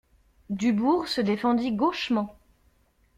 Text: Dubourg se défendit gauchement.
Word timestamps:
Dubourg 0.49 1.07
se 1.07 1.21
défendit 1.21 1.73
gauchement. 1.73 2.35